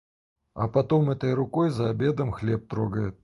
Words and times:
А 0.55 0.67
потом 0.67 1.11
этой 1.11 1.35
рукой 1.35 1.69
за 1.69 1.91
обедом 1.91 2.31
хлеб 2.31 2.67
трогает. 2.67 3.19